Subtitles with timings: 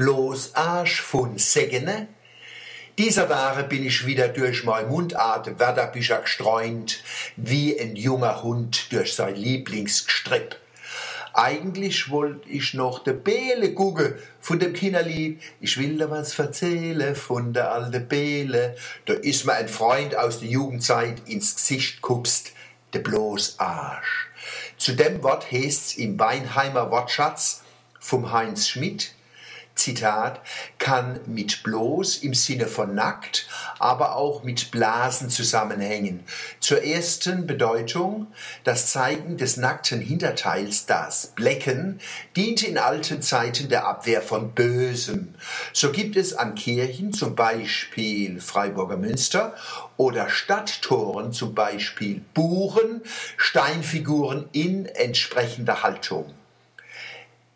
[0.00, 2.08] bloß Arsch von Segene?
[2.96, 7.02] Dieser Ware bin ich wieder durch mein Mundart Werderbücher gestreunt,
[7.36, 10.56] wie ein junger Hund durch sein Lieblingsgestripp.
[11.34, 15.42] Eigentlich wollte ich noch de Bele gucke von dem Kinderlied.
[15.60, 18.76] Ich will da was erzählen von der alte Bele.
[19.04, 22.52] Da ist mir ein Freund aus der Jugendzeit ins Gesicht kupst,
[22.94, 24.28] de bloß Arsch.
[24.78, 27.60] Zu dem Wort heißt's im Weinheimer Wortschatz
[27.98, 29.12] vom Heinz Schmidt,
[29.74, 30.40] Zitat,
[30.78, 33.48] kann mit bloß im Sinne von nackt,
[33.78, 36.24] aber auch mit Blasen zusammenhängen.
[36.60, 38.26] Zur ersten Bedeutung,
[38.64, 42.00] das Zeigen des nackten Hinterteils, das Blecken,
[42.36, 45.34] diente in alten Zeiten der Abwehr von Bösem.
[45.72, 49.54] So gibt es an Kirchen, zum Beispiel Freiburger Münster,
[49.96, 53.02] oder Stadttoren, zum Beispiel Buchen,
[53.36, 56.34] Steinfiguren in entsprechender Haltung.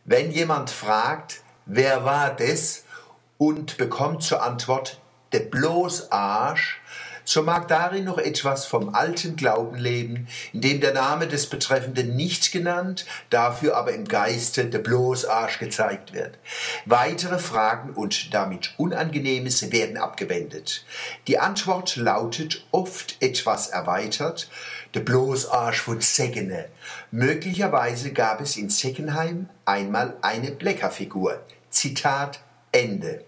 [0.05, 2.85] Wenn jemand fragt, wer war das?
[3.37, 5.01] Und bekommt zur Antwort,
[5.33, 6.81] der bloß Arsch,
[7.25, 12.15] so mag darin noch etwas vom alten Glauben leben, in dem der Name des Betreffenden
[12.17, 16.39] nicht genannt, dafür aber im Geiste der bloß Arsch gezeigt wird.
[16.85, 20.85] Weitere Fragen und damit Unangenehmes werden abgewendet.
[21.27, 24.49] Die Antwort lautet oft etwas erweitert,
[24.95, 26.67] der bloß Arsch von Segene.
[27.11, 31.41] Möglicherweise gab es in Seckenheim einmal eine Bleckerfigur.
[31.71, 33.25] Zitat Ende.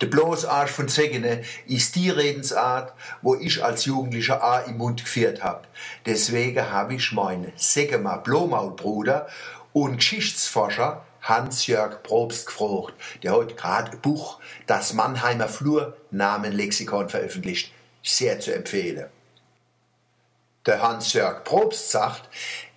[0.00, 5.02] Der bloße Arsch von Zegene ist die Redensart, wo ich als Jugendlicher A im Mund
[5.02, 5.66] geführt hab.
[6.06, 9.28] Deswegen habe ich meinen Segemer Blomaulbruder
[9.72, 12.94] und Geschichtsforscher Hans-Jörg Probst gefragt.
[13.24, 17.72] Der hat gerade ein Buch, das Mannheimer Flur Namenlexikon veröffentlicht.
[18.02, 19.08] Sehr zu empfehlen.
[20.64, 22.28] Der Hans-Jörg Probst sagt,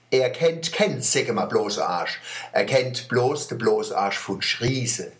[0.10, 2.20] er kennt kein Segemer bloßer Arsch.
[2.52, 5.12] Er kennt bloß den bloßen Arsch von Schriese.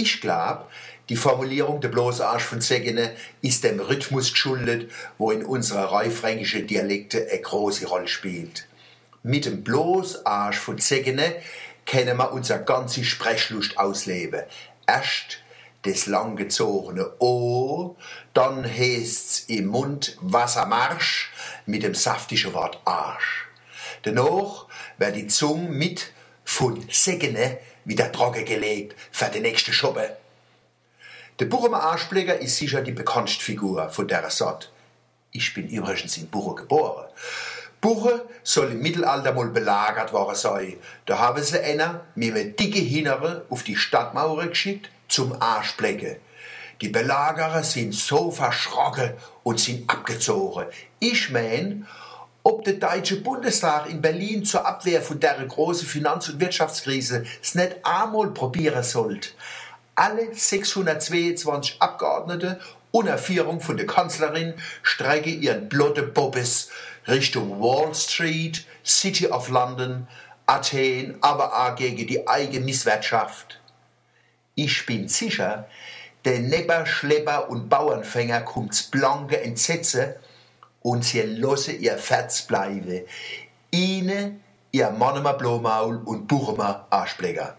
[0.00, 0.70] Ich glaub,
[1.08, 6.68] die Formulierung der bloße Arsch von Segene ist dem Rhythmus geschuldet, wo in unserer reifränkischen
[6.68, 8.68] Dialekte eine große Rolle spielt.
[9.24, 11.34] Mit dem bloß Arsch von Segene
[11.84, 14.42] können wir unser ganze Sprechlust ausleben.
[14.86, 15.38] Erst
[15.82, 17.96] das langgezogene O,
[18.34, 21.32] dann heißt's im Mund Wassermarsch
[21.66, 23.48] mit dem saftigen Wort Arsch.
[24.02, 26.12] Danach wird die Zunge mit
[26.44, 30.16] von Segene wieder trocken gelegt für die nächste Schuppe.
[31.38, 34.68] Der Buchemer Arschblecker ist sicher die bekannteste Figur von der Sorte.
[35.32, 37.06] Ich bin übrigens in Buche geboren.
[37.80, 40.74] Buche soll im Mittelalter mal belagert worden sein.
[41.06, 46.16] Da haben sie einer mit einem dicken Hinnere auf die Stadtmauer geschickt zum Arschblecken.
[46.80, 49.12] Die Belagerer sind so verschrocken
[49.44, 50.66] und sind abgezogen.
[50.98, 51.86] Ich mein,
[52.48, 57.54] ob der Deutsche Bundestag in Berlin zur Abwehr von der großen Finanz- und Wirtschaftskrise es
[57.54, 59.28] nicht einmal probieren sollte.
[59.94, 62.58] Alle 622 Abgeordnete
[62.90, 66.70] unter Führung von der Kanzlerin streiken ihren blotte Bobbes
[67.06, 70.08] Richtung Wall Street, City of London,
[70.46, 73.60] Athen, aber auch gegen die eigene Misswirtschaft.
[74.54, 75.68] Ich bin sicher,
[76.24, 80.16] der Nepper, Schlepper und Bauernfänger kommt's blanke Entsetze
[80.82, 83.02] und sie lassen ihr Ferz bleiben.
[83.70, 87.56] Ihnen, ihr Mannemer Blomaul und Buchemer Arschblecker.